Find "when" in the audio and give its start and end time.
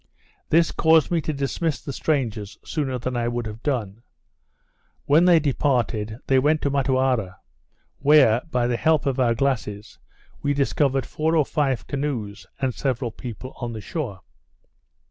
5.05-5.25